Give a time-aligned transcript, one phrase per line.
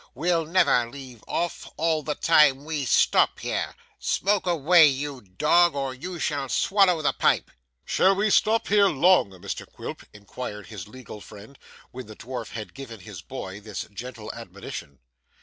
[0.15, 5.93] We'll never leave off, all the time we stop here smoke away, you dog, or
[5.93, 7.51] you shall swallow the pipe!'
[7.85, 11.55] 'Shall we stop here long, Mr Quilp?' inquired his legal friend,
[11.91, 14.97] when the dwarf had given his boy this gentle admonition.